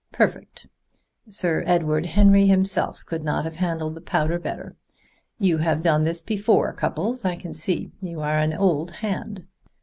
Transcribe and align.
Perfect! 0.11 0.65
Sir 1.29 1.61
Edward 1.67 2.07
Henry 2.07 2.47
himself 2.47 3.05
could 3.05 3.23
not 3.23 3.45
have 3.45 3.57
handled 3.57 3.93
the 3.93 4.01
powder 4.01 4.39
better. 4.39 4.75
You 5.37 5.59
have 5.59 5.83
done 5.83 6.05
this 6.05 6.23
before, 6.23 6.73
Cupples, 6.73 7.23
I 7.23 7.35
can 7.35 7.53
see. 7.53 7.91
You 8.01 8.19
are 8.21 8.39
an 8.39 8.51
old 8.51 8.89
hand." 9.05 9.45